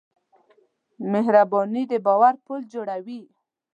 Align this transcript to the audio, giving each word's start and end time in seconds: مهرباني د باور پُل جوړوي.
مهرباني 1.11 1.83
د 1.91 1.93
باور 2.05 2.33
پُل 2.45 2.61
جوړوي. 2.73 3.21